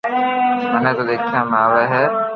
منو 0.73 0.91
تو 0.97 1.03
ديکيا 1.07 1.41
۾ 1.51 1.55
آوي 1.65 1.83
ھي 1.93 2.03